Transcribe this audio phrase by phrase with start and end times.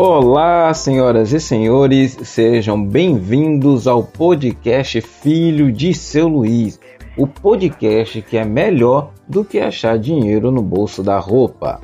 [0.00, 6.78] Olá, senhoras e senhores, sejam bem-vindos ao podcast Filho de Seu Luiz,
[7.16, 11.80] o podcast que é melhor do que achar dinheiro no bolso da roupa.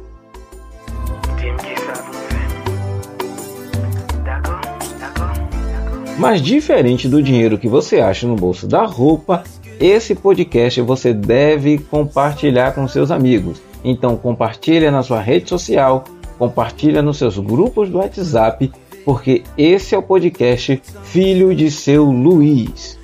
[6.16, 9.42] Mas diferente do dinheiro que você acha no bolso da roupa,
[9.80, 13.60] esse podcast você deve compartilhar com seus amigos.
[13.82, 16.04] Então compartilha na sua rede social,
[16.38, 18.70] compartilha nos seus grupos do WhatsApp,
[19.04, 22.98] porque esse é o podcast Filho de seu Luiz.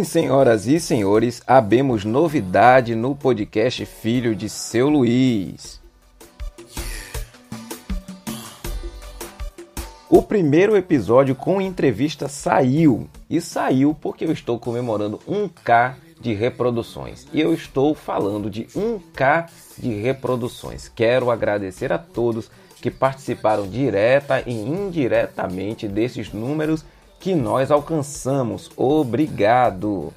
[0.00, 5.78] Sim, senhoras e senhores, abemos novidade no podcast Filho de Seu Luiz.
[10.08, 13.08] O primeiro episódio com entrevista saiu.
[13.28, 17.26] E saiu porque eu estou comemorando 1K de reproduções.
[17.30, 20.88] E eu estou falando de 1K de reproduções.
[20.88, 26.86] Quero agradecer a todos que participaram direta e indiretamente desses números
[27.20, 28.70] que nós alcançamos.
[28.74, 30.12] Obrigado!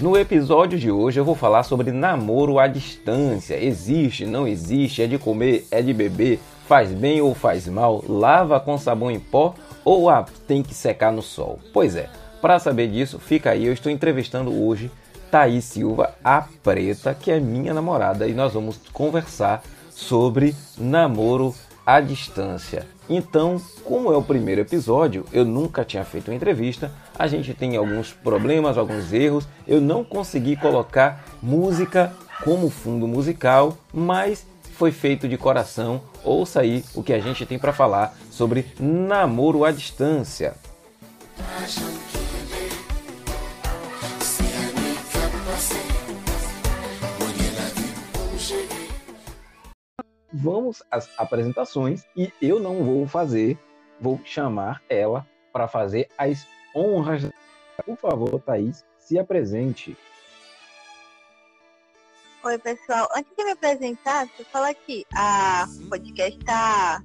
[0.00, 3.62] No episódio de hoje eu vou falar sobre namoro à distância.
[3.62, 8.58] Existe, não existe, é de comer, é de beber, faz bem ou faz mal, lava
[8.58, 11.60] com sabão em pó ou ah, tem que secar no sol?
[11.72, 12.08] Pois é,
[12.40, 14.90] para saber disso, fica aí, eu estou entrevistando hoje
[15.30, 19.62] Thaís Silva, a preta, que é minha namorada, e nós vamos conversar
[20.00, 22.86] sobre namoro à distância.
[23.08, 27.76] Então, como é o primeiro episódio, eu nunca tinha feito uma entrevista, a gente tem
[27.76, 32.12] alguns problemas, alguns erros, eu não consegui colocar música
[32.44, 36.00] como fundo musical, mas foi feito de coração.
[36.24, 40.54] Ouça aí o que a gente tem para falar sobre namoro à distância.
[50.40, 53.58] Vamos às apresentações e eu não vou fazer,
[54.00, 57.28] vou chamar ela para fazer as honras.
[57.84, 59.96] Por favor, Thaís, se apresente.
[62.42, 63.08] Oi, pessoal.
[63.14, 65.04] Antes de me apresentar, deixa eu falar aqui.
[65.14, 67.02] A podcast está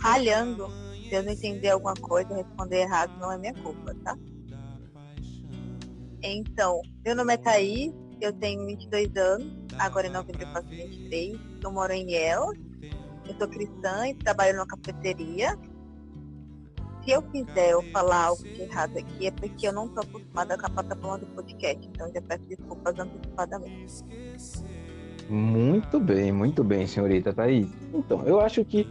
[0.00, 0.68] ralhando.
[1.08, 4.16] Se eu não entender alguma coisa, responder errado, não é minha culpa, tá?
[6.22, 9.48] Então, meu nome é Thaís, eu tenho 22 anos,
[9.78, 11.38] agora em novembro eu faço 23.
[11.62, 12.52] Eu moro em El.
[13.26, 15.56] Eu sou cristã e trabalho numa cafeteria.
[17.04, 20.58] Se eu quiser eu falar algo de errado aqui, é porque eu não estou acostumada
[20.58, 21.88] com a plataforma do podcast.
[21.88, 24.04] Então, já peço desculpas antecipadamente.
[25.28, 27.68] Muito bem, muito bem, senhorita Thaís.
[27.94, 28.86] Então, eu acho que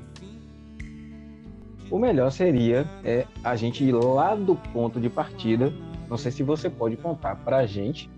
[1.92, 5.72] o melhor seria é, a gente ir lá do ponto de partida.
[6.10, 8.10] Não sei se você pode contar para a gente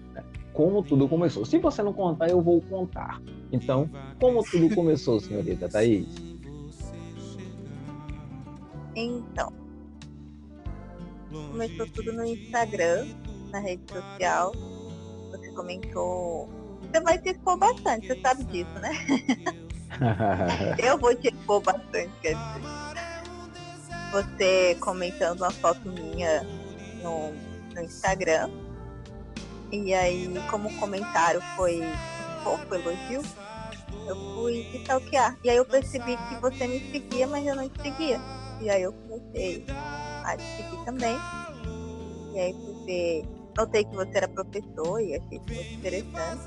[0.54, 1.46] como tudo começou.
[1.46, 3.22] Se você não contar, eu vou contar.
[3.52, 3.90] Então,
[4.20, 6.08] como tudo começou, senhorita Thaís?
[8.96, 9.54] Então,
[11.32, 13.08] começou tudo no Instagram,
[13.52, 14.52] na rede social.
[15.32, 16.50] Você comentou.
[16.82, 18.92] Você vai se expor bastante, você sabe disso, né?
[20.84, 22.82] eu vou te expor bastante, quer dizer.
[24.12, 26.44] Você comentando uma foto minha
[27.02, 27.32] no,
[27.74, 28.50] no Instagram
[29.72, 31.82] e aí, como o comentário foi
[32.44, 33.22] pouco elogio,
[34.08, 35.38] eu fui te stalkear.
[35.44, 38.20] E aí eu percebi que você me seguia, mas eu não te seguia.
[38.62, 39.64] E aí eu comecei
[40.24, 41.16] a te seguir também.
[42.34, 42.56] E aí
[42.86, 43.26] ver,
[43.58, 46.42] notei que você era professor e achei isso muito interessante.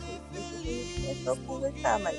[0.65, 2.17] E começou a conversar, mas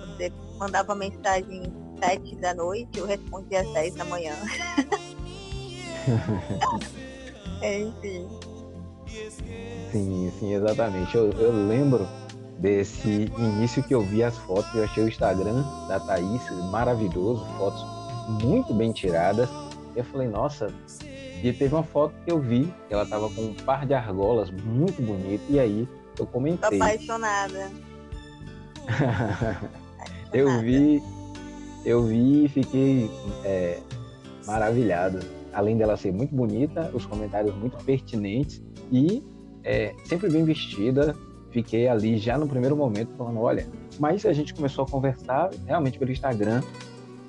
[0.00, 1.62] você mandava mensagem
[2.02, 4.34] sete da noite, eu respondia às 10 da manhã.
[7.62, 8.53] é, enfim.
[9.90, 11.14] Sim, sim, exatamente.
[11.16, 12.06] Eu, eu lembro
[12.58, 17.84] desse início que eu vi as fotos, eu achei o Instagram da Thaís maravilhoso, fotos
[18.42, 19.48] muito bem tiradas.
[19.94, 20.72] Eu falei, nossa,
[21.42, 24.50] e teve uma foto que eu vi, que ela tava com um par de argolas
[24.50, 25.88] muito bonito, e aí
[26.18, 26.78] eu comentei.
[26.78, 27.70] Tô apaixonada.
[30.32, 31.02] eu vi,
[31.84, 33.10] eu vi e fiquei
[33.44, 33.78] é,
[34.46, 35.20] maravilhado.
[35.52, 39.22] Além dela ser muito bonita, os comentários muito pertinentes e
[39.62, 41.16] é, sempre bem vestida.
[41.50, 43.66] Fiquei ali já no primeiro momento falando, olha,
[44.00, 46.62] mas a gente começou a conversar realmente pelo Instagram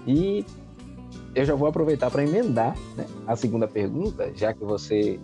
[0.08, 0.44] e
[1.36, 5.20] eu já vou aproveitar para emendar né, a segunda pergunta, já que você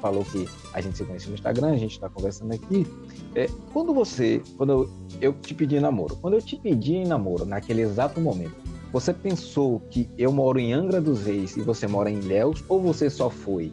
[0.00, 2.86] falou que a gente se conhece no Instagram, a gente está conversando aqui.
[3.34, 4.90] É, quando você, quando
[5.20, 8.54] eu, te pedi namoro, quando eu te pedi namoro, naquele exato momento,
[8.92, 12.80] você pensou que eu moro em Angra dos Reis e você mora em Ilhéus ou
[12.80, 13.72] você só foi?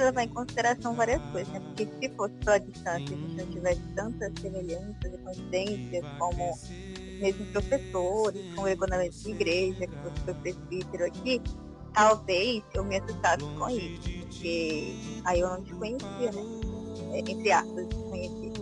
[0.00, 1.60] Que levar em consideração várias coisas, né?
[1.60, 7.20] Porque se fosse só a distância, se não tivesse tantas semelhanças e coincidências como os
[7.20, 11.42] mesmos professores, como na mesma igreja, que você foi presbítero aqui,
[11.92, 16.42] talvez eu me assustasse com isso, porque aí eu não te conhecia, né?
[17.12, 18.52] É, entre aspas, conhecia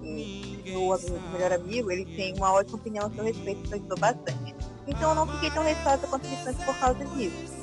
[0.00, 4.54] meu amigo, melhor amigo, ele tem uma ótima opinião a seu respeito, eu ajudou bastante.
[4.86, 7.57] Então eu não fiquei tão receosa quanto distante por causa disso.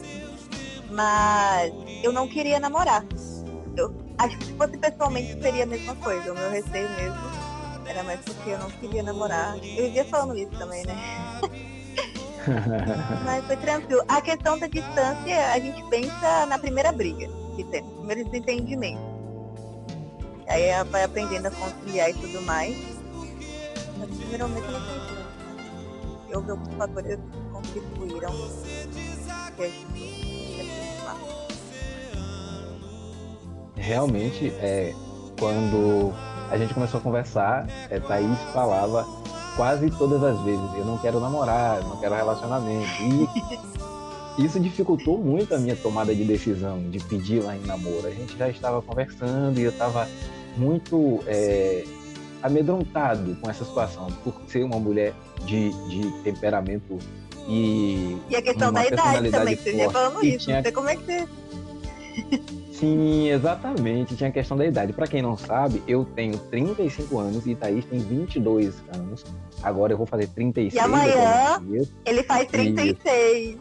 [0.95, 3.05] Mas eu não queria namorar.
[3.75, 6.31] Eu acho que se fosse pessoalmente seria a mesma coisa.
[6.31, 7.35] O meu receio mesmo
[7.85, 9.57] era mais porque eu não queria namorar.
[9.57, 10.95] Eu vivia falando isso também, né?
[13.25, 14.03] Mas foi tranquilo.
[14.07, 17.27] A questão da distância, a gente pensa na primeira briga
[17.57, 19.01] que tem, no primeiro desentendimento.
[20.47, 22.77] Aí ela vai aprendendo a conciliar e tudo mais.
[23.97, 24.95] Mas primeiramente não tem
[26.29, 28.31] Eu vi alguns fatores que contribuíram
[29.57, 30.24] que
[33.75, 34.93] realmente, é,
[35.39, 36.13] quando
[36.49, 39.05] a gente começou a conversar, é, Thaís falava
[39.55, 42.87] quase todas as vezes: eu não quero namorar, eu não quero relacionamento.
[44.37, 48.07] E isso dificultou muito a minha tomada de decisão de pedir lá em namoro.
[48.07, 50.07] A gente já estava conversando e eu estava
[50.57, 51.83] muito é,
[52.41, 55.13] amedrontado com essa situação, por ser uma mulher
[55.45, 56.97] de, de temperamento
[57.47, 58.17] e.
[58.29, 60.57] E a questão da idade também, você já falando isso, tinha...
[60.57, 61.27] não sei como é que você.
[62.75, 64.17] Sim, exatamente.
[64.17, 64.91] Tinha a questão da idade.
[64.91, 69.23] Para quem não sabe, eu tenho 35 anos e Thaís tem 22 anos.
[69.63, 70.73] Agora eu vou fazer 36.
[70.73, 71.61] E amanhã
[72.05, 73.57] ele faz 36.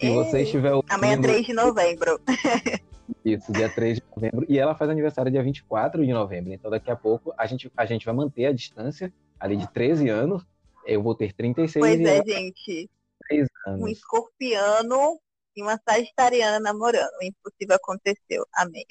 [0.00, 0.92] Se você estiver ouvindo...
[0.92, 2.20] Amanhã é 3 de novembro.
[3.24, 4.46] Isso, dia 3 de novembro.
[4.48, 6.52] E ela faz aniversário dia 24 de novembro.
[6.52, 10.08] Então daqui a pouco a gente, a gente vai manter a distância ali de 13
[10.08, 10.44] anos.
[10.84, 12.90] Eu vou ter 36 Pois é, gente.
[13.28, 13.80] 3 anos.
[13.80, 15.20] Um escorpiano
[15.56, 17.10] e uma sagitariana namorando.
[17.20, 18.46] O impossível aconteceu.
[18.54, 18.84] Amém.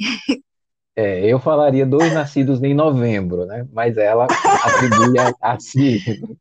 [0.96, 3.68] É, eu falaria dois nascidos em novembro, né?
[3.74, 4.28] Mas ela
[4.64, 6.38] atribui a, a signo.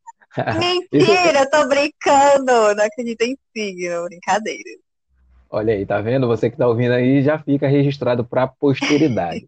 [0.59, 2.75] Mentira, eu tô brincando.
[2.75, 4.79] Não acredito em signo, brincadeira.
[5.49, 6.27] Olha aí, tá vendo?
[6.27, 9.47] Você que tá ouvindo aí já fica registrado para posteridade.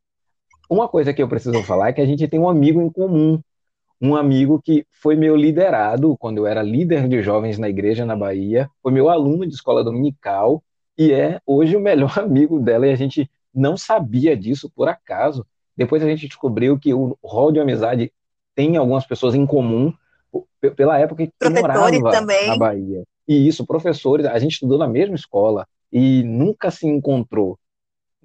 [0.69, 3.41] Uma coisa que eu preciso falar é que a gente tem um amigo em comum.
[4.01, 8.17] Um amigo que foi meu liderado quando eu era líder de jovens na igreja na
[8.17, 10.63] Bahia, foi meu aluno de escola dominical
[10.97, 15.47] e é hoje o melhor amigo dela e a gente não sabia disso por acaso.
[15.77, 18.13] Depois a gente descobriu que o rol de amizade
[18.55, 19.93] tem algumas pessoas em comum
[20.77, 22.49] pela época que morava também.
[22.49, 23.05] na Bahia.
[23.27, 27.59] E isso, professores, a gente estudou na mesma escola e nunca se encontrou.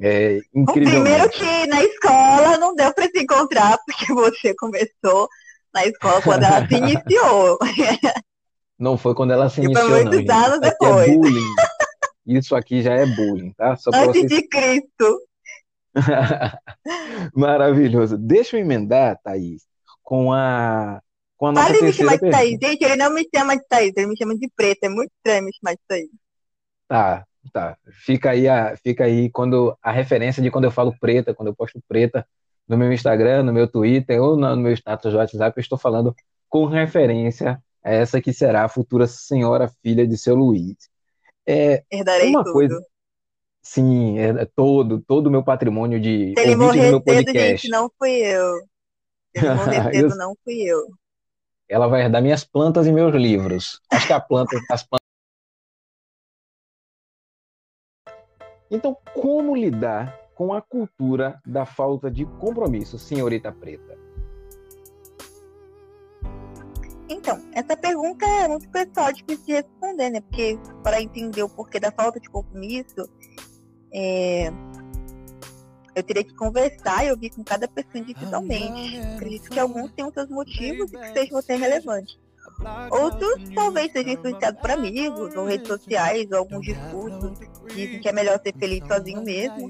[0.02, 5.28] É, o primeiro que na escola não deu para se encontrar, porque você começou
[5.74, 7.58] na escola quando ela se iniciou.
[8.80, 11.10] Não foi quando ela se iniciou, foi muitos não, anos é depois.
[11.10, 11.54] É bullying.
[12.26, 13.76] Isso aqui já é bullying, tá?
[13.76, 14.30] Só Antes vocês...
[14.30, 15.22] de Cristo.
[17.36, 18.18] Maravilhoso.
[18.18, 19.64] Deixa eu emendar, Thaís,
[20.02, 21.02] com a,
[21.36, 22.58] com a nossa Pare me chamar de Thaís.
[22.62, 24.86] Gente, ele não me chama de Thaís, ele me chama de preta.
[24.86, 26.10] É muito estranho me chamar de Thaís.
[26.88, 27.78] Tá, tá.
[28.06, 31.56] Fica aí, a, fica aí quando a referência de quando eu falo preta, quando eu
[31.56, 32.26] posto preta
[32.70, 36.16] no meu Instagram, no meu Twitter ou no meu status do WhatsApp, eu estou falando
[36.48, 40.78] com referência a essa que será a futura senhora filha de seu Luiz.
[41.48, 42.54] É, Herdarei uma tudo.
[42.54, 42.80] coisa.
[43.62, 46.92] Sim, é, é todo, todo o meu patrimônio de Se ele morrer.
[46.92, 48.60] Cedo, gente, não fui eu.
[49.36, 50.88] Se ele morrer cedo, não fui eu.
[51.68, 53.82] Ela vai herdar minhas plantas e meus livros.
[53.92, 55.00] Acho que a planta, as plantas.
[58.72, 63.98] Então, como lidar com a cultura da falta de compromisso, senhorita preta?
[67.10, 70.22] Então, essa pergunta é muito pessoal, difícil de responder, né?
[70.22, 73.10] Porque para entender o porquê da falta de compromisso,
[73.94, 74.50] é...
[75.94, 78.98] eu teria que conversar e ouvir com cada pessoa individualmente.
[79.16, 82.18] Acredito que alguns tenham seus motivos e que sejam até relevantes.
[82.92, 88.08] Outros talvez sejam influenciados por amigos ou redes sociais ou alguns discursos que dizem que
[88.08, 89.70] é melhor ser feliz sozinho mesmo.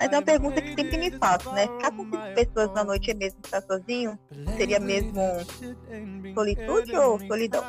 [0.00, 1.66] Mas é uma pergunta que sempre me faço, né?
[1.66, 4.18] Ficar com cinco pessoas na noite é mesmo estar sozinho?
[4.56, 5.20] Seria mesmo
[6.34, 7.62] solitude ou solidão?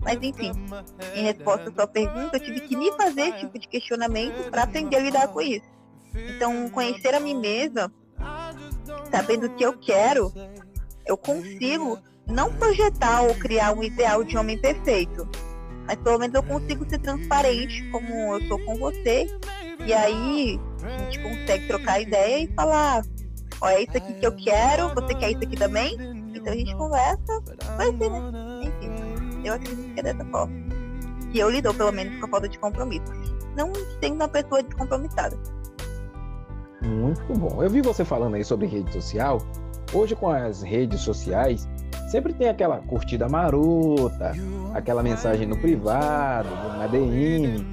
[0.00, 0.52] Mas enfim,
[1.14, 4.62] em resposta à sua pergunta, eu tive que me fazer esse tipo de questionamento para
[4.62, 5.66] aprender a lidar com isso.
[6.14, 7.92] Então, conhecer a mim mesma,
[9.10, 10.32] sabendo o que eu quero,
[11.04, 15.28] eu consigo não projetar ou criar um ideal de homem perfeito,
[15.86, 19.26] Mas pelo menos eu consigo ser transparente como eu sou com você.
[19.86, 23.04] E aí a gente consegue trocar ideia e falar,
[23.60, 25.96] ó, é isso aqui que eu quero, você quer isso aqui também?
[26.34, 27.42] Então a gente conversa,
[27.76, 28.62] vai ser, né?
[28.62, 30.54] Enfim, eu acredito que é dessa forma.
[31.32, 33.12] Que eu lido, pelo menos, com a falta de compromisso.
[33.56, 35.36] Não sendo uma pessoa descompromissada.
[36.82, 37.62] Muito bom.
[37.62, 39.40] Eu vi você falando aí sobre rede social.
[39.92, 41.68] Hoje, com as redes sociais,
[42.14, 44.34] sempre tem aquela curtida marota,
[44.72, 47.66] aquela mensagem no privado, na DM.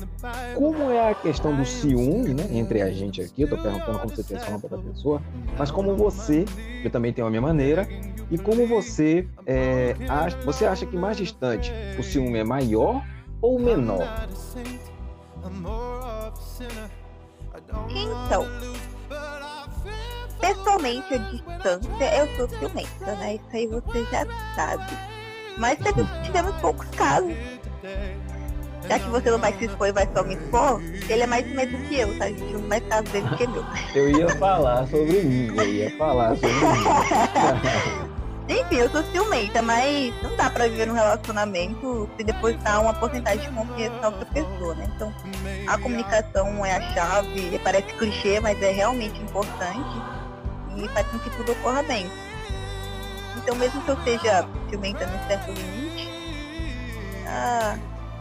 [0.55, 3.43] Como é a questão do ciúme, né, entre a gente aqui?
[3.43, 5.21] Eu tô perguntando como você pensa para outra pessoa,
[5.59, 6.45] mas como você,
[6.83, 7.87] eu também tenho a minha maneira,
[8.31, 13.05] e como você é, acha, você acha que mais distante o ciúme é maior
[13.43, 14.27] ou menor?
[17.91, 18.45] Então,
[20.53, 23.35] pessoalmente a distância eu sou ciumenta, né?
[23.35, 24.97] Isso aí você já sabe.
[25.57, 25.77] Mas
[26.23, 27.33] tivemos poucos casos.
[28.87, 31.47] Já que você não vai se expor e vai só me expor, ele é mais
[31.47, 32.25] medo que eu, tá?
[32.25, 33.65] A gente não mais casos dele que eu.
[33.95, 38.11] Eu ia falar sobre mim, eu ia falar sobre mim.
[38.49, 42.93] Enfim, eu sou ciumenta, mas não dá pra viver um relacionamento se depois tá uma
[42.93, 44.91] porcentagem de confiança na outra pessoa, né?
[44.93, 45.13] Então,
[45.67, 50.01] a comunicação é a chave, parece clichê, mas é realmente importante
[50.77, 52.09] e faz com que tudo ocorra bem.
[53.37, 56.09] Então, mesmo que eu seja ciumenta num certo limite,
[57.27, 57.77] ah,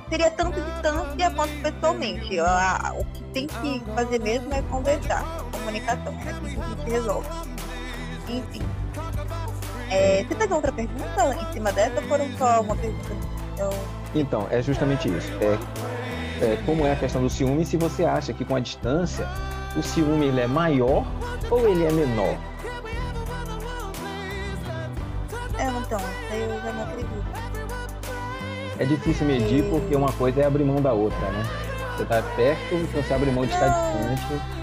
[0.09, 2.41] seria tanto distância quanto pessoalmente.
[2.41, 7.29] Ah, o que tem que fazer mesmo é conversar, comunicação, é que a gente resolve.
[8.29, 8.63] Enfim.
[9.91, 13.11] É, você fez outra pergunta em cima dessa ou foram só uma pergunta?
[13.59, 13.71] Eu...
[14.15, 15.31] Então, é justamente isso.
[15.41, 19.29] É, é, como é a questão do ciúme, se você acha que com a distância
[19.77, 21.05] o ciúme ele é maior
[21.51, 22.37] ou ele é menor?
[25.59, 26.01] É, então,
[26.33, 27.25] eu já não acredito.
[28.79, 29.69] É difícil medir e...
[29.69, 31.45] porque uma coisa é abrir mão da outra, né?
[31.97, 34.61] Você tá perto, então você abre mão de estar distante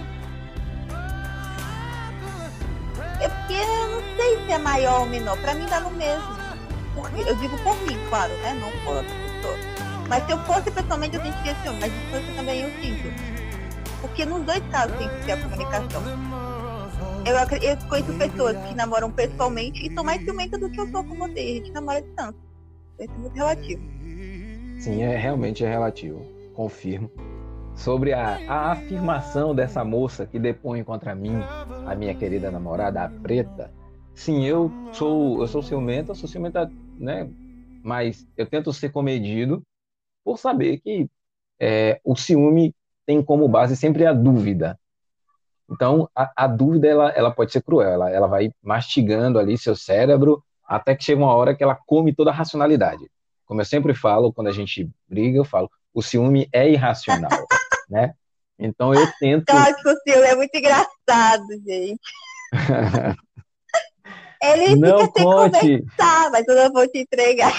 [4.17, 6.35] sei se é maior ou menor, pra mim dá no mesmo.
[6.95, 8.57] Porque, eu digo por mim, claro, né?
[8.59, 9.57] Não por outra pessoa.
[10.09, 13.36] Mas se eu fosse pessoalmente eu sentiria ciúme, mas distância também eu sinto.
[14.01, 16.01] Porque nos dois casos tem que ter a comunicação.
[17.25, 21.03] Eu, eu conheço pessoas que namoram pessoalmente e são mais ciumentas do que eu sou
[21.03, 21.39] com você.
[21.39, 22.41] A gente namora à distância.
[22.99, 23.81] Isso é muito relativo.
[24.79, 26.25] Sim, é realmente é relativo.
[26.53, 27.11] Confirmo
[27.75, 31.35] sobre a, a, afirmação dessa moça que depõe contra mim,
[31.85, 33.71] a minha querida namorada, a Preta,
[34.17, 37.29] Sim, eu sou eu sou ciumenta, sou ciumenta, né?
[37.83, 39.63] Mas eu tento ser comedido
[40.23, 41.07] por saber que
[41.59, 42.73] é, o ciúme
[43.07, 44.77] tem como base sempre a dúvida.
[45.71, 49.75] Então, a, a dúvida ela, ela pode ser cruel, ela, ela vai mastigando ali seu
[49.75, 53.09] cérebro até que chega uma hora que ela come toda a racionalidade.
[53.45, 57.29] Como eu sempre falo, quando a gente briga, eu falo, o ciúme é irracional,
[57.89, 58.13] né?
[58.59, 59.53] Então eu tento.
[59.53, 61.99] Nossa, o ciúme é muito engraçado, gente.
[64.41, 65.59] Ele não fica conte.
[65.59, 67.53] sem conversar, mas eu não vou te entregar.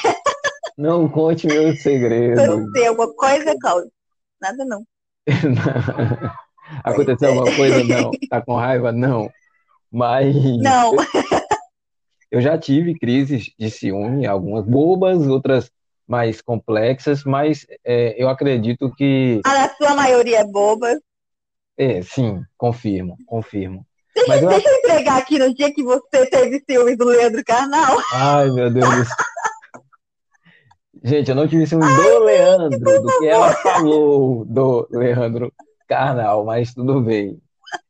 [0.77, 2.41] Não conte meu segredo.
[2.41, 3.91] Eu sei alguma coisa, Cláudio?
[4.41, 4.85] Nada não.
[6.85, 7.85] Aconteceu alguma coisa?
[7.85, 8.11] Não.
[8.29, 8.93] Tá com raiva?
[8.93, 9.31] Não.
[9.91, 10.35] Mas.
[10.61, 10.95] Não.
[12.31, 15.71] Eu já tive crises de ciúme, algumas bobas, outras
[16.07, 19.41] mais complexas, mas é, eu acredito que.
[19.47, 20.99] A sua maioria é boba.
[21.77, 23.87] É, sim, confirmo, confirmo.
[24.15, 24.49] Deixa, eu...
[24.49, 27.97] deixa eu entregar aqui no dia que você teve ciúme do Leandro Carnal.
[28.13, 29.17] Ai, meu Deus do céu.
[31.03, 35.53] Gente, eu não tive ciúme do Leandro, do que ela falou do Leandro
[35.87, 37.41] Carnal, mas tudo bem.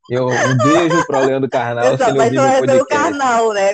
[0.09, 2.85] Eu, um beijo para o Leandro Carnal, se ele ouvir meu é podcast.
[2.87, 3.73] Carnal, né?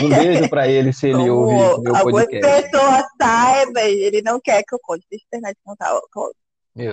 [0.00, 1.96] Um beijo para ele se ele Como ouvir meu podcast.
[1.96, 5.06] Algumas pessoas saibam, ele não quer que eu conte.
[5.10, 5.98] Deixa eu terminar de contar.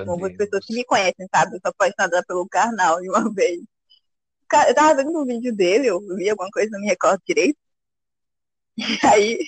[0.08, 1.56] Algumas pessoas que me conhecem, sabe?
[1.56, 3.62] Eu sou apaixonada pelo Carnal de uma vez
[4.68, 7.58] eu tava vendo um vídeo dele, eu vi alguma coisa, não me recordo direito.
[8.78, 9.40] E aí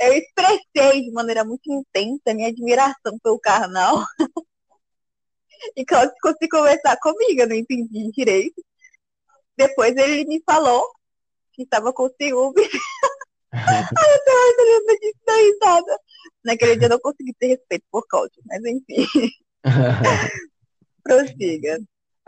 [0.00, 4.04] eu expressei de maneira muito intensa minha admiração pelo carnal.
[5.76, 8.64] E Cláudio conseguiu conversar comigo, eu não entendi direito.
[9.54, 10.82] Depois ele me falou
[11.52, 12.62] que estava com ciúme.
[13.52, 16.00] Ai, eu tô muito lembro disso da risada.
[16.42, 19.06] Naquele dia eu não consegui ter respeito por Cláudio, mas enfim.
[21.04, 21.78] Prossiga.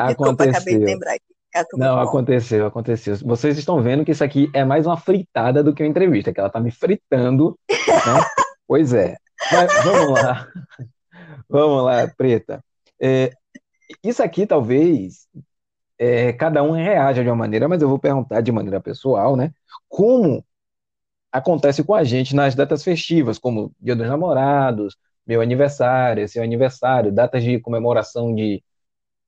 [0.08, 1.31] Desculpa, acabei de lembrar aqui.
[1.74, 3.16] Não, aconteceu, aconteceu.
[3.18, 6.40] Vocês estão vendo que isso aqui é mais uma fritada do que uma entrevista, que
[6.40, 7.76] ela tá me fritando, né?
[8.66, 9.16] pois é.
[9.50, 10.48] Mas vamos lá.
[11.48, 12.64] Vamos lá, Preta.
[13.00, 13.30] É,
[14.02, 15.26] isso aqui talvez
[15.98, 19.52] é, cada um reaja de uma maneira, mas eu vou perguntar de maneira pessoal, né?
[19.88, 20.44] Como
[21.30, 27.12] acontece com a gente nas datas festivas, como Dia dos Namorados, meu aniversário, seu aniversário,
[27.12, 28.62] datas de comemoração de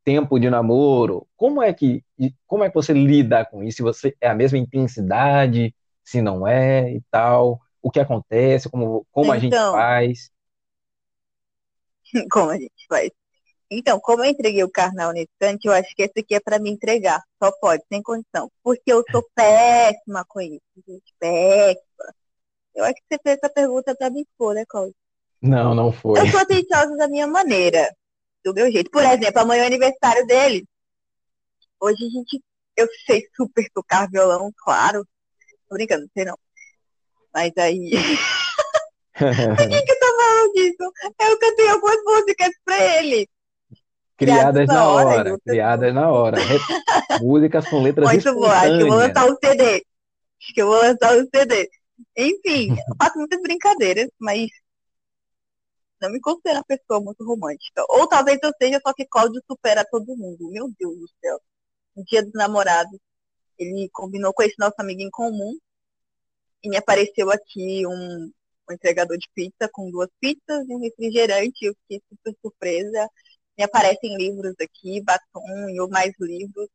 [0.04, 1.26] tempo de namoro.
[1.36, 2.04] Como é que
[2.46, 3.78] como é que você lida com isso?
[3.78, 9.06] Se você é a mesma intensidade, se não é e tal, o que acontece, como
[9.10, 9.72] como então, a gente então.
[9.72, 10.30] faz?
[12.30, 13.10] Como a gente faz?
[13.70, 16.60] Então, como eu entreguei o carnal nesse instante, eu acho que esse aqui é para
[16.60, 17.20] me entregar.
[17.42, 18.48] Só pode, sem condição.
[18.62, 21.12] Porque eu sou péssima com isso, gente.
[21.18, 22.14] Péssima.
[22.74, 24.94] Eu acho que você fez essa pergunta para me expor, né, Cláudio?
[25.42, 26.20] Não, não foi.
[26.20, 27.94] Eu sou atenciosa da minha maneira,
[28.44, 28.90] do meu jeito.
[28.90, 30.64] Por exemplo, amanhã é o aniversário dele.
[31.80, 32.42] Hoje a gente.
[32.76, 35.06] Eu sei super tocar violão, claro.
[35.68, 36.38] Tô brincando, não sei não.
[37.32, 37.90] Mas aí.
[39.14, 40.92] Por que, que eu tô falando disso?
[41.20, 43.28] Eu cantei algumas músicas pra ele.
[44.16, 46.36] Criadas na hora, hora criadas na hora.
[47.20, 49.74] Músicas com letras Muito bom, acho que eu vou lançar um CD.
[50.40, 51.70] Acho que eu vou lançar um CD.
[52.16, 54.48] Enfim, eu faço muitas brincadeiras, mas
[56.04, 57.84] não me considero uma pessoa muito romântica.
[57.88, 60.50] Ou talvez eu seja, só que Cláudio supera todo mundo.
[60.50, 61.40] Meu Deus do céu.
[61.96, 62.98] No dia dos namorados,
[63.58, 65.56] ele combinou com esse nosso amigo em comum
[66.62, 68.30] e me apareceu aqui um,
[68.68, 71.64] um entregador de pizza com duas pizzas e um refrigerante.
[71.66, 73.08] Eu fiquei super surpresa
[73.56, 76.68] me aparecem livros aqui, batom e ou mais livros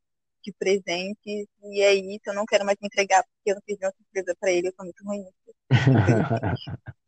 [0.44, 1.48] de presentes.
[1.64, 4.36] E é isso, eu não quero mais me entregar, porque eu não fiz nenhuma surpresa
[4.40, 5.26] para ele, eu sou muito ruim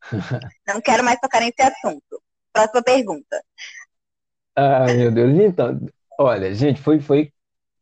[0.66, 2.22] não quero mais tocar nesse assunto.
[2.52, 3.42] Próxima pergunta.
[4.56, 5.38] Ai, meu Deus.
[5.38, 5.80] Então,
[6.18, 7.32] olha, gente, foi, foi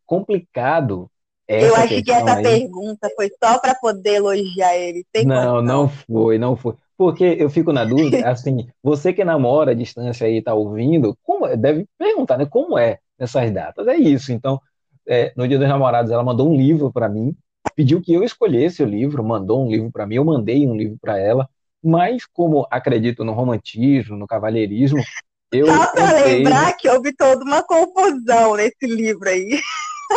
[0.06, 1.10] complicado.
[1.46, 2.42] eu acho que essa aí.
[2.42, 5.04] pergunta foi só para poder elogiar ele.
[5.14, 5.62] não, condição.
[5.62, 6.74] não foi, não foi.
[6.96, 11.46] Porque eu fico na dúvida, assim, você que namora à distância aí está ouvindo, como
[11.46, 11.56] é?
[11.56, 12.44] deve perguntar, né?
[12.44, 13.86] Como é nessas datas?
[13.86, 14.32] É isso.
[14.32, 14.60] Então,
[15.06, 17.34] é, no Dia dos Namorados, ela mandou um livro para mim,
[17.74, 20.98] pediu que eu escolhesse o livro, mandou um livro para mim, eu mandei um livro
[21.00, 21.48] para ela,
[21.82, 25.02] mas como acredito no romantismo, no cavalheirismo,
[25.50, 29.60] eu Só para lembrar que houve toda uma confusão nesse livro aí.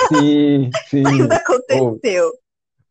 [0.09, 1.03] Sim, sim.
[1.03, 2.25] Mas aconteceu.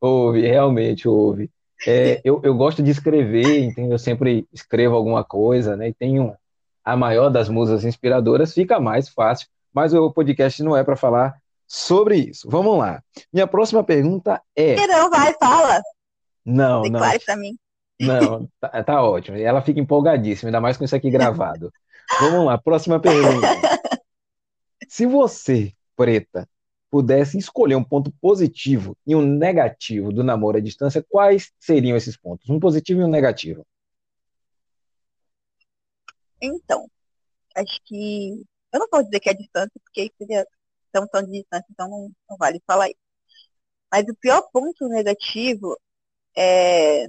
[0.01, 1.51] Houve, houve realmente houve.
[1.87, 5.89] É, eu, eu gosto de escrever, então eu sempre escrevo alguma coisa, né?
[5.89, 6.35] E tenho
[6.85, 11.37] a maior das musas inspiradoras, fica mais fácil, mas o podcast não é para falar
[11.67, 12.49] sobre isso.
[12.51, 13.03] Vamos lá.
[13.33, 14.87] Minha próxima pergunta é.
[14.87, 15.81] Não, vai, fala.
[16.45, 17.01] Não, não.
[17.01, 17.57] Claro para mim.
[18.01, 19.37] Não, tá, tá ótimo.
[19.37, 21.73] Ela fica empolgadíssima, ainda mais com isso aqui gravado.
[22.19, 23.47] Vamos lá, próxima pergunta.
[24.89, 26.49] Se você, preta,
[26.91, 32.17] pudesse escolher um ponto positivo e um negativo do namoro à distância, quais seriam esses
[32.17, 32.49] pontos?
[32.49, 33.65] Um positivo e um negativo.
[36.41, 36.91] Então,
[37.55, 38.43] acho que.
[38.73, 40.47] Eu não posso dizer que é distância, porque seria
[40.93, 42.99] tão, tão de distância, então não, não vale falar isso.
[43.93, 45.77] Mas o pior ponto negativo
[46.37, 47.07] é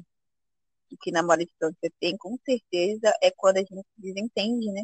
[0.97, 4.81] que namoro à distância tem, com certeza, é quando a gente se desentende, né?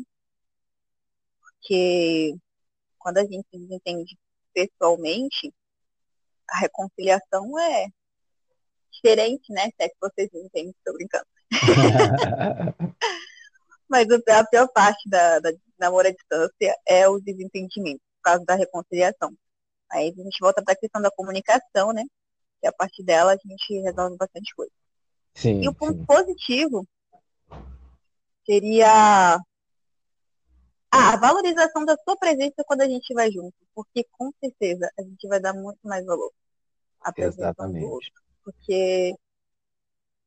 [1.41, 2.35] Porque
[2.99, 4.17] quando a gente se desentende
[4.53, 5.53] pessoalmente,
[6.49, 7.87] a reconciliação é
[8.91, 9.65] diferente, né?
[9.65, 11.25] Se é que vocês entendem, estou brincando.
[13.89, 18.55] Mas a pior parte da, da namoro à distância é o desentendimento, por causa da
[18.55, 19.33] reconciliação.
[19.91, 22.03] Aí a gente volta para a questão da comunicação, né?
[22.61, 24.71] Que a partir dela a gente resolve bastante coisa.
[25.37, 26.05] Sim, e o ponto sim.
[26.05, 26.87] positivo
[28.43, 29.35] seria
[30.91, 35.03] ah, a valorização da sua presença quando a gente vai junto, porque com certeza a
[35.03, 36.33] gente vai dar muito mais valor
[36.99, 37.85] à presença Exatamente.
[37.85, 38.11] do outro.
[38.43, 39.13] Porque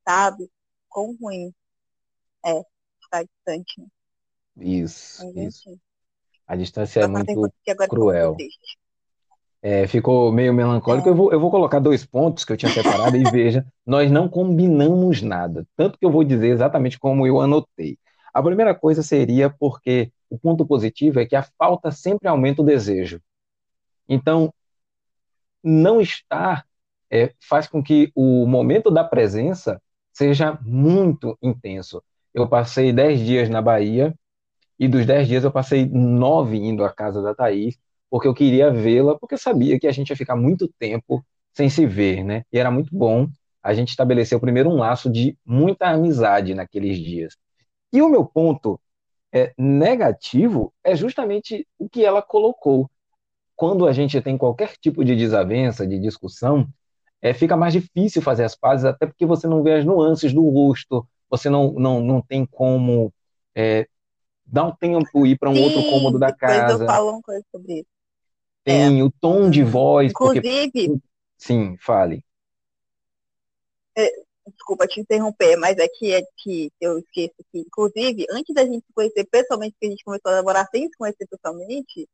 [0.08, 0.48] sabe
[0.88, 1.52] quão ruim
[2.46, 2.62] é
[3.02, 3.80] estar distante.
[3.80, 3.86] Né?
[4.58, 5.80] Isso, Mas, isso.
[6.46, 7.52] A distância é muito
[7.88, 8.36] cruel.
[9.62, 11.08] É, ficou meio melancólico.
[11.08, 14.28] Eu, vou, eu vou colocar dois pontos que eu tinha separado e veja, nós não
[14.28, 15.66] combinamos nada.
[15.76, 17.98] Tanto que eu vou dizer exatamente como eu anotei.
[18.32, 22.64] A primeira coisa seria porque o ponto positivo é que a falta sempre aumenta o
[22.64, 23.20] desejo.
[24.08, 24.52] Então,
[25.62, 26.64] não estar
[27.10, 29.80] é, faz com que o momento da presença
[30.12, 32.02] seja muito intenso.
[32.32, 34.14] Eu passei dez dias na Bahia
[34.78, 37.78] e dos dez dias eu passei nove indo à casa da Thaís,
[38.10, 41.70] porque eu queria vê-la, porque eu sabia que a gente ia ficar muito tempo sem
[41.70, 42.44] se ver, né?
[42.52, 43.28] E era muito bom
[43.62, 47.36] a gente estabelecer primeiro um laço de muita amizade naqueles dias.
[47.92, 48.80] E o meu ponto
[49.32, 52.90] é, negativo é justamente o que ela colocou.
[53.54, 56.66] Quando a gente tem qualquer tipo de desavença, de discussão,
[57.20, 60.48] é, fica mais difícil fazer as pazes, até porque você não vê as nuances do
[60.48, 63.12] rosto, você não, não, não tem como
[63.54, 63.86] é,
[64.46, 66.84] dar um tempo ir para um Sim, outro cômodo da casa.
[66.84, 67.99] Eu falo uma coisa sobre isso.
[68.64, 69.04] Tem é.
[69.04, 70.10] o tom de voz.
[70.10, 70.70] Inclusive.
[70.70, 71.00] Porque...
[71.36, 72.24] Sim, fale.
[73.96, 74.10] É,
[74.50, 78.84] desculpa te interromper, mas é que, é que eu esqueço que, inclusive, antes da gente
[78.86, 82.08] se conhecer pessoalmente, que a gente começou a namorar sem se conhecer pessoalmente,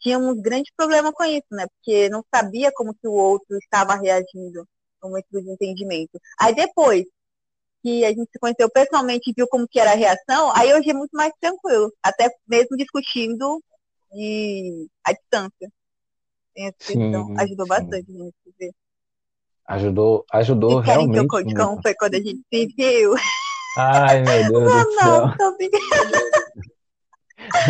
[0.00, 1.66] tínhamos grande problema com isso, né?
[1.66, 4.66] Porque não sabia como que o outro estava reagindo
[5.02, 6.20] no momento do desentendimento.
[6.38, 7.04] Aí depois
[7.82, 10.90] que a gente se conheceu pessoalmente e viu como que era a reação, aí hoje
[10.90, 13.62] é muito mais tranquilo, até mesmo discutindo
[14.14, 15.72] de a distância.
[16.78, 17.68] Sim, ajudou sim.
[17.68, 18.72] bastante a gente ver.
[19.66, 21.14] Ajudou, ajudou e realmente.
[21.14, 23.14] Que eu conte como foi quando a gente se viu.
[23.76, 25.26] Ai, meu Deus não, do céu.
[25.26, 25.56] Não, tô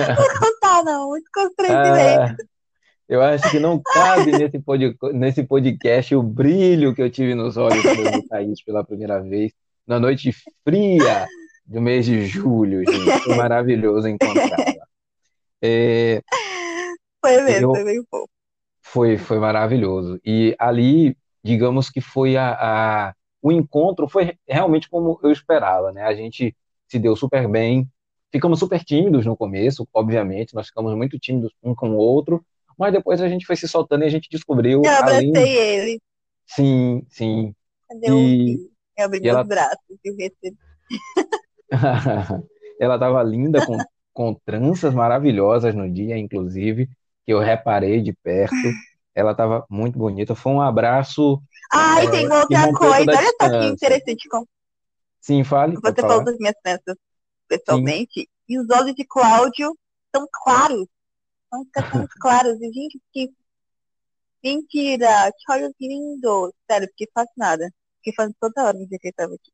[0.09, 1.09] Não contar, não.
[1.09, 2.43] Muito constrangimento.
[2.43, 2.55] Ah,
[3.09, 7.57] eu acho que não cabe nesse, pod, nesse podcast o brilho que eu tive nos
[7.57, 9.53] olhos quando eu Thaís pela primeira vez,
[9.87, 10.35] na noite
[10.67, 11.27] fria
[11.67, 13.21] do mês de julho, gente.
[13.21, 14.84] Foi maravilhoso encontrá-la.
[15.65, 16.23] É,
[17.25, 18.31] foi mesmo, eu, foi bem pouco.
[18.83, 20.21] Foi, foi maravilhoso.
[20.25, 26.03] E ali digamos que foi a, a, o encontro foi realmente como eu esperava, né?
[26.03, 26.57] A gente
[26.89, 27.87] se deu super bem,
[28.33, 32.45] ficamos super tímidos no começo, obviamente, nós ficamos muito tímidos um com o outro,
[32.79, 34.83] mas depois a gente foi se soltando e a gente descobriu.
[34.83, 35.55] Eu abracei além...
[35.55, 36.01] ele.
[36.47, 37.55] Sim, sim.
[37.89, 38.71] Cadê e...
[38.97, 39.45] Eu abri e meus ela...
[39.45, 40.59] braços e recebi.
[42.81, 43.77] ela estava linda, com,
[44.15, 46.89] com tranças maravilhosas no dia, inclusive,
[47.27, 48.55] que eu reparei de perto.
[49.15, 50.35] Ela estava muito bonita.
[50.35, 51.43] Foi um abraço.
[51.73, 53.11] Ai, é, tem outra coisa.
[53.11, 54.29] Olha só que interessante.
[55.21, 55.77] Sim, fale.
[55.77, 56.97] Você falou das minhas peças
[57.49, 58.21] pessoalmente.
[58.21, 58.27] Sim.
[58.49, 59.77] E os olhos de Cláudio
[60.15, 60.87] são claros.
[61.51, 62.61] São muito claros.
[62.61, 63.33] E, gente, que
[64.43, 65.33] mentira.
[65.37, 66.53] Que olhos lindos.
[66.71, 67.71] Sério, fiquei fascinada.
[67.99, 69.51] Fiquei fazendo toda hora me que estava aqui.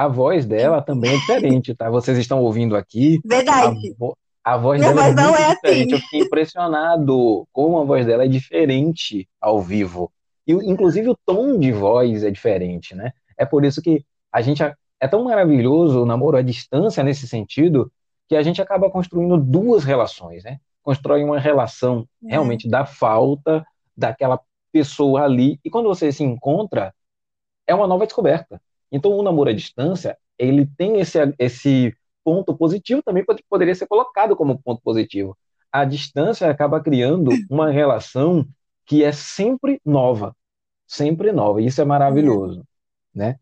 [0.00, 1.90] A voz dela também é diferente, tá?
[1.90, 3.20] Vocês estão ouvindo aqui.
[3.22, 3.94] Verdade.
[4.42, 5.82] A, a voz Minha dela é voz é não é diferente.
[5.82, 5.92] Assim.
[5.92, 10.10] Eu fiquei impressionado como a voz dela é diferente ao vivo.
[10.46, 13.12] E, inclusive, o tom de voz é diferente, né?
[13.36, 17.92] É por isso que a gente é tão maravilhoso o namoro à distância nesse sentido
[18.26, 20.60] que a gente acaba construindo duas relações, né?
[20.82, 22.30] Constrói uma relação é.
[22.30, 23.62] realmente da falta
[23.94, 24.40] daquela
[24.72, 26.94] pessoa ali e quando você se encontra
[27.66, 28.58] é uma nova descoberta.
[28.90, 34.36] Então o namoro à distância ele tem esse esse ponto positivo também poderia ser colocado
[34.36, 35.36] como ponto positivo.
[35.72, 38.46] A distância acaba criando uma relação
[38.84, 40.34] que é sempre nova,
[40.86, 41.62] sempre nova.
[41.62, 42.64] E isso é maravilhoso,
[43.14, 43.38] né?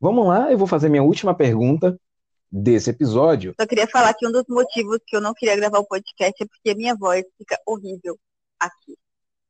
[0.00, 1.98] Vamos lá, eu vou fazer minha última pergunta
[2.50, 3.54] desse episódio.
[3.58, 6.46] Só queria falar que um dos motivos que eu não queria gravar o podcast é
[6.46, 8.18] porque minha voz fica horrível
[8.60, 8.96] aqui.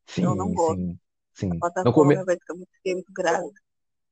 [0.07, 0.79] Sim, eu não gosto.
[0.79, 0.99] Sim,
[1.33, 1.51] sim.
[1.63, 2.15] A no come...
[2.23, 3.51] vai ficar muito, muito grave.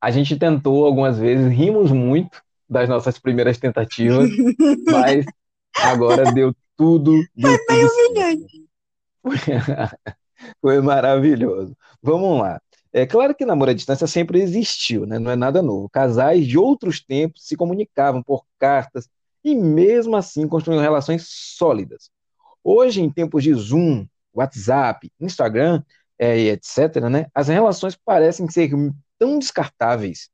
[0.01, 4.31] A gente tentou algumas vezes, rimos muito, das nossas primeiras tentativas,
[4.91, 5.27] mas
[5.77, 7.21] agora deu tudo.
[7.35, 8.65] Deu Foi bem humilhante.
[10.63, 11.77] Foi maravilhoso.
[12.03, 12.61] Vamos lá.
[12.93, 15.19] É claro que namoro à distância sempre existiu, né?
[15.19, 15.89] não é nada novo.
[15.89, 19.09] Casais de outros tempos se comunicavam por cartas
[19.45, 22.11] e, mesmo assim, construíam relações sólidas.
[22.65, 25.83] Hoje, em tempos de Zoom, WhatsApp, Instagram,
[26.19, 28.71] é, etc., né, as relações parecem ser
[29.21, 30.31] tão descartáveis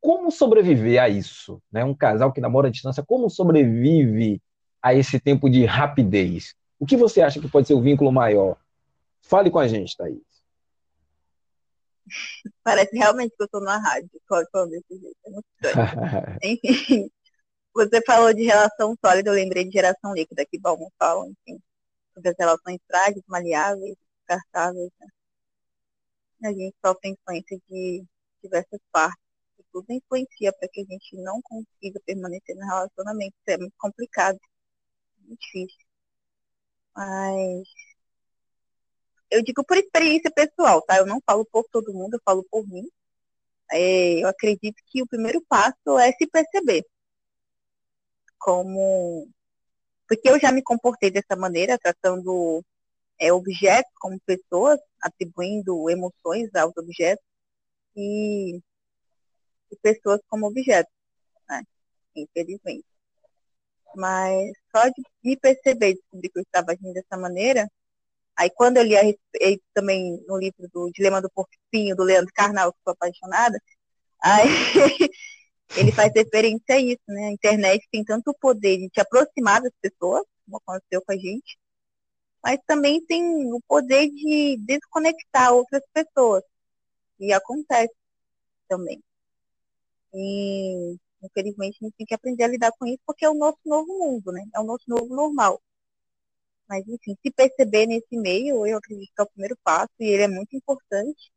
[0.00, 1.62] como sobreviver a isso?
[1.70, 1.84] Né?
[1.84, 4.40] Um casal que namora à distância, como sobrevive
[4.80, 6.54] a esse tempo de rapidez?
[6.78, 8.56] O que você acha que pode ser o vínculo maior?
[9.20, 10.22] Fale com a gente, Thaís.
[12.62, 14.08] Parece realmente que eu estou na rádio,
[14.52, 15.16] falando desse jeito.
[15.26, 15.46] É muito
[16.42, 17.10] Enfim,
[17.74, 21.60] você falou de relação sólida, eu lembrei de geração líquida, que bom falam, enfim,
[22.14, 24.90] sobre as relações frágeis, maleáveis, descartáveis.
[25.00, 25.06] Né?
[26.44, 28.04] A gente sofre influência de
[28.42, 29.26] diversas partes
[29.76, 33.34] tudo influencia para que a gente não consiga permanecer no relacionamento.
[33.36, 34.38] Isso é muito complicado,
[35.20, 35.86] muito difícil.
[36.94, 37.68] Mas
[39.30, 40.96] eu digo por experiência pessoal, tá?
[40.98, 42.88] Eu não falo por todo mundo, eu falo por mim.
[43.72, 46.84] É, eu acredito que o primeiro passo é se perceber.
[48.38, 49.28] Como.
[50.08, 52.64] Porque eu já me comportei dessa maneira, tratando
[53.18, 57.24] é, objetos como pessoas, atribuindo emoções aos objetos.
[57.96, 58.60] E
[59.70, 60.92] de pessoas como objetos,
[61.48, 61.62] né?
[62.14, 62.84] Infelizmente.
[63.94, 67.68] Mas só de me perceber, descobrir que eu estava agindo dessa maneira,
[68.36, 69.02] aí quando eu li a
[69.74, 73.58] também no livro do Dilema do Porquinho, do Leandro Carnal, que sou apaixonada,
[74.22, 74.46] aí
[75.76, 77.28] ele faz referência a isso, né?
[77.28, 81.58] A internet tem tanto poder de te aproximar das pessoas, como aconteceu com a gente,
[82.46, 86.44] mas também tem o poder de desconectar outras pessoas.
[87.18, 87.92] E acontece
[88.68, 89.02] também.
[90.14, 93.58] E, infelizmente, a gente tem que aprender a lidar com isso porque é o nosso
[93.64, 94.46] novo mundo, né?
[94.54, 95.60] É o nosso novo normal.
[96.68, 100.22] Mas, enfim, se perceber nesse meio, eu acredito que é o primeiro passo e ele
[100.22, 101.32] é muito importante.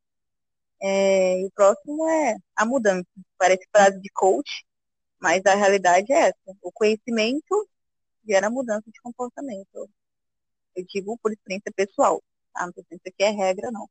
[0.79, 3.07] É, e o próximo é a mudança.
[3.35, 4.63] Parece frase de coach,
[5.19, 6.57] mas a realidade é essa.
[6.61, 7.67] O conhecimento
[8.27, 9.89] gera mudança de comportamento.
[10.79, 12.23] Eu digo por experiência pessoal.
[12.53, 12.65] Tá?
[12.65, 13.87] Não pensa que é regra, não.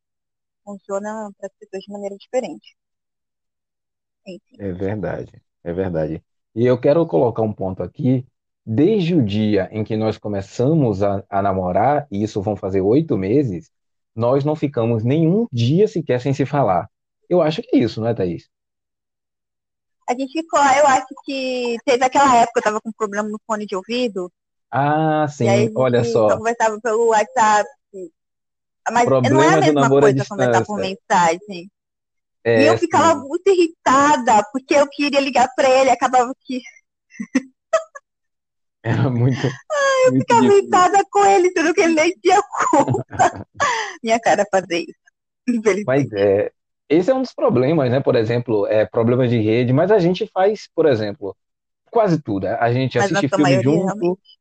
[0.64, 2.76] Funciona para as pessoas de maneira diferente.
[4.26, 4.56] Enfim.
[4.58, 6.22] É verdade, é verdade.
[6.54, 8.26] E eu quero colocar um ponto aqui.
[8.64, 13.16] Desde o dia em que nós começamos a, a namorar, e isso vão fazer oito
[13.16, 13.70] meses,
[14.14, 16.90] nós não ficamos nenhum dia sequer sem se falar.
[17.28, 18.50] Eu acho que é isso, não é, Thaís?
[20.08, 23.66] A gente ficou, eu acho que teve aquela época, eu tava com problema no fone
[23.66, 24.30] de ouvido.
[24.70, 26.36] Ah, sim, e aí olha só.
[26.36, 27.68] conversava pelo WhatsApp.
[28.90, 31.70] Mas não é a mesma coisa conversar por mensagem.
[32.44, 33.28] É, e eu ficava sim.
[33.28, 36.60] muito irritada, porque eu queria ligar para ele, acabava que.
[38.82, 39.38] Era muito.
[39.38, 40.62] Ai, eu muito ficava difícil.
[40.62, 43.04] irritada com ele, sendo que ele nem tinha culpa.
[44.02, 45.84] Minha cara fazer isso.
[45.86, 46.52] Mas é,
[46.88, 48.00] esse é um dos problemas, né?
[48.00, 51.36] Por exemplo, é, problemas de rede, mas a gente faz, por exemplo,
[51.90, 52.46] quase tudo.
[52.46, 54.37] A gente mas assiste filme junto, realmente.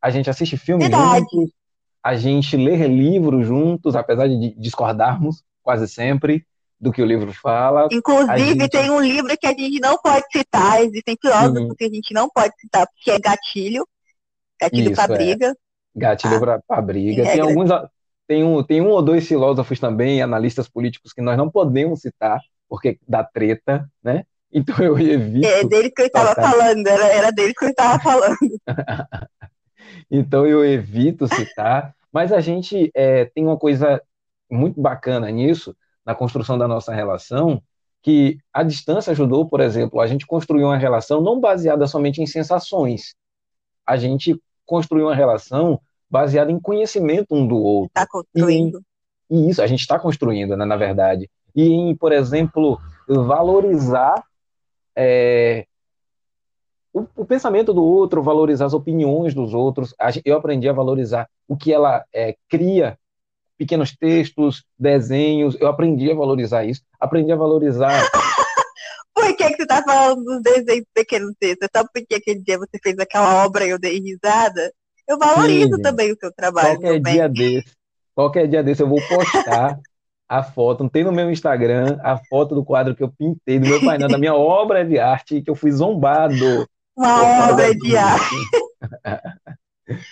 [0.00, 1.26] A gente assiste filme Verdade.
[1.30, 1.50] juntos,
[2.02, 6.46] a gente lê livros juntos, apesar de discordarmos quase sempre
[6.80, 7.88] do que o livro fala.
[7.92, 8.68] Inclusive, gente...
[8.70, 11.74] tem um livro que a gente não pode citar, existem filósofos uhum.
[11.76, 13.86] que a gente não pode citar, porque é gatilho,
[14.58, 15.16] gatilho para é.
[15.16, 15.56] briga.
[15.94, 17.22] Gatilho ah, para briga.
[17.24, 17.70] Tem alguns,
[18.26, 22.40] tem um, tem um ou dois filósofos também, analistas políticos, que nós não podemos citar,
[22.68, 24.24] porque dá treta, né?
[24.52, 25.46] Então eu evito.
[25.46, 28.36] É dele que eu estava falando, era, era dele que eu estava falando.
[30.10, 34.02] Então eu evito citar, mas a gente é, tem uma coisa
[34.50, 37.62] muito bacana nisso, na construção da nossa relação,
[38.02, 42.26] que a distância ajudou, por exemplo, a gente construir uma relação não baseada somente em
[42.26, 43.14] sensações.
[43.86, 47.90] A gente construiu uma relação baseada em conhecimento um do outro.
[47.90, 48.82] Está construindo.
[49.30, 51.30] E, e, isso, a gente está construindo, né, na verdade.
[51.54, 54.24] E em, por exemplo, valorizar
[54.96, 55.66] é,
[56.92, 59.94] o, o, pensamento do outro, valorizar as opiniões dos outros.
[60.24, 62.98] Eu aprendi a valorizar o que ela é, cria,
[63.56, 65.56] pequenos textos, desenhos.
[65.60, 66.82] Eu aprendi a valorizar isso.
[66.98, 68.02] Aprendi a valorizar.
[69.14, 71.68] Por que, que você está falando dos desenhos pequenos textos?
[71.74, 74.72] Sabe por que aquele dia você fez aquela obra e eu dei risada?
[75.06, 76.80] Eu valorizo Sim, também o seu trabalho.
[76.80, 77.72] Qualquer dia desse,
[78.14, 79.78] qualquer dia desse eu vou postar
[80.28, 83.66] a foto, não tem no meu Instagram a foto do quadro que eu pintei do
[83.66, 86.66] meu painel, da minha obra de arte, que eu fui zombado.
[86.96, 88.34] Uma obra de arte.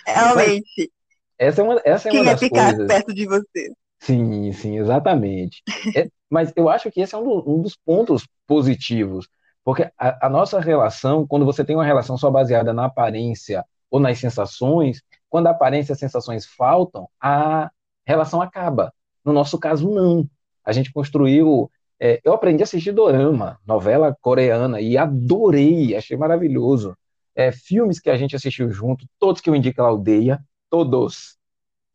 [0.05, 0.91] Realmente.
[1.37, 2.87] essa é uma, essa é Quem uma das ficar coisas.
[2.87, 3.71] perto de você.
[3.99, 5.61] Sim, sim, exatamente.
[5.95, 9.27] É, mas eu acho que esse é um, do, um dos pontos positivos,
[9.63, 13.99] porque a, a, nossa relação, quando você tem uma relação só baseada na aparência ou
[13.99, 17.69] nas sensações, quando a aparência e as sensações faltam, a
[18.05, 18.93] relação acaba.
[19.23, 20.27] No nosso caso, não.
[20.63, 21.69] A gente construiu.
[22.01, 26.95] É, eu aprendi a assistir dorama, novela coreana, e adorei, achei maravilhoso.
[27.35, 31.37] É, filmes que a gente assistiu junto, todos que eu indico ela aldeia, todos.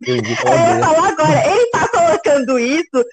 [0.07, 0.55] Eu indico ela.
[0.71, 3.05] Eu ia falar agora, ele tá colocando isso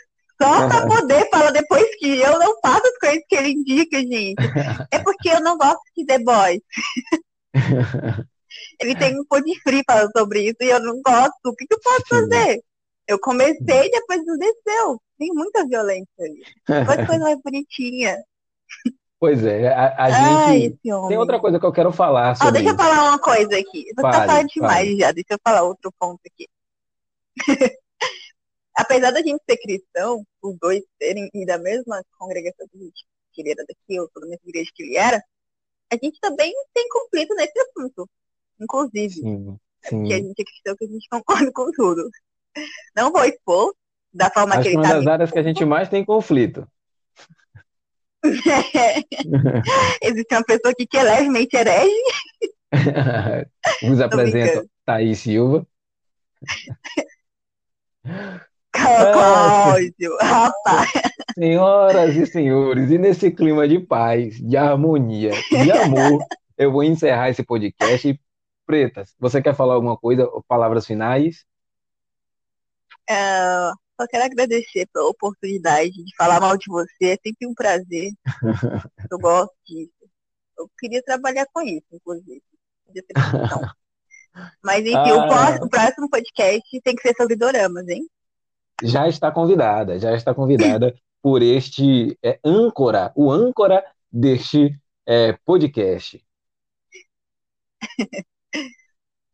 [0.41, 4.35] só para poder falar depois que eu não faço as coisas que ele indica, gente.
[4.91, 6.61] É porque eu não gosto de The Boys.
[8.81, 11.37] Ele tem um de free falando sobre isso e eu não gosto.
[11.45, 12.61] O que, que eu posso fazer?
[13.07, 15.01] Eu comecei e depois não desceu.
[15.17, 16.43] Tem muita violência ali.
[16.67, 18.17] Depois coisa mais bonitinha.
[19.19, 20.79] Pois é, a, a gente.
[20.81, 22.49] tem outra coisa que eu quero falar sobre.
[22.49, 23.83] Ah, deixa eu falar uma coisa aqui.
[23.83, 26.47] Você tá falando demais já, deixa eu falar outro ponto aqui.
[28.75, 33.05] Apesar da gente ser cristão, os dois serem e da mesma congregação que, a gente,
[33.31, 35.23] que ele era daqui, ou toda a mesma igreja que ele era,
[35.91, 38.09] a gente também tem conflito nesse assunto
[38.61, 39.13] inclusive.
[39.13, 39.97] Sim, sim.
[39.97, 42.09] Porque a gente é cristão que a gente concorda com tudo.
[42.95, 43.73] Não vou expor
[44.13, 44.89] da forma Acho que ele está.
[44.89, 46.67] É uma das áreas que a gente mais tem conflito.
[48.23, 50.07] É.
[50.07, 51.91] Existe uma pessoa aqui que é levemente herege.
[53.81, 55.65] Vos apresento Thaís Silva.
[58.71, 60.91] Cláudio, rapaz.
[61.33, 66.23] Senhoras e senhores, e nesse clima de paz, de harmonia, de amor,
[66.57, 68.19] eu vou encerrar esse podcast.
[68.65, 71.43] Pretas, você quer falar alguma coisa, palavras finais?
[73.09, 78.11] Uh, só quero agradecer pela oportunidade de falar mal de você, é sempre um prazer.
[79.11, 79.91] eu gosto disso.
[80.57, 82.41] Eu queria trabalhar com isso, inclusive.
[84.63, 88.07] Mas enfim, ah, o, próximo, o próximo podcast tem que ser sobre doramas, hein?
[88.83, 96.23] Já está convidada, já está convidada por este é, âncora, o âncora deste é, podcast.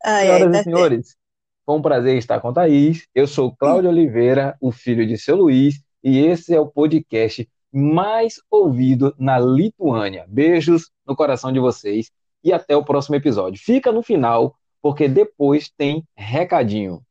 [0.04, 1.27] ai, Senhoras tá e senhores, certo.
[1.68, 3.06] Foi um prazer estar com a Thaís.
[3.14, 8.36] Eu sou Cláudio Oliveira, o filho de seu Luiz, e esse é o podcast mais
[8.50, 10.24] ouvido na Lituânia.
[10.30, 12.10] Beijos no coração de vocês
[12.42, 13.62] e até o próximo episódio.
[13.62, 17.02] Fica no final, porque depois tem recadinho.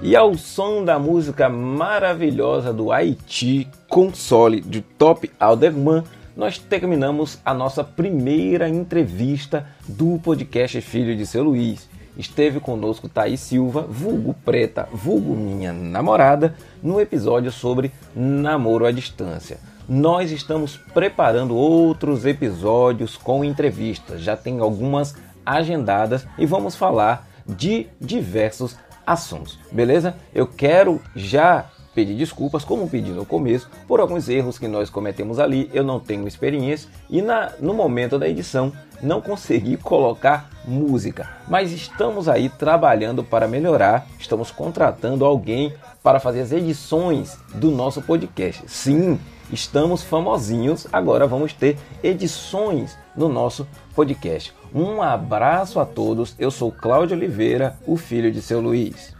[0.00, 6.04] E ao som da música maravilhosa do Haiti, Console, de Top Alderman,
[6.36, 11.90] nós terminamos a nossa primeira entrevista do podcast Filho de Seu Luiz.
[12.16, 19.58] Esteve conosco Thaís Silva, vulgo preta, vulgo minha namorada, no episódio sobre namoro à distância.
[19.88, 27.88] Nós estamos preparando outros episódios com entrevistas, já tem algumas agendadas e vamos falar de
[28.00, 28.76] diversos
[29.12, 30.14] assuntos, beleza?
[30.34, 35.40] Eu quero já pedir desculpas, como pedi no começo, por alguns erros que nós cometemos
[35.40, 35.68] ali.
[35.72, 41.72] Eu não tenho experiência e na, no momento da edição não consegui colocar música, mas
[41.72, 44.06] estamos aí trabalhando para melhorar.
[44.18, 48.62] Estamos contratando alguém para fazer as edições do nosso podcast.
[48.68, 49.18] Sim,
[49.50, 54.54] estamos famosinhos, agora vamos ter edições no nosso podcast.
[54.74, 59.14] Um abraço a todos, eu sou Cláudio Oliveira, o filho de seu Luiz.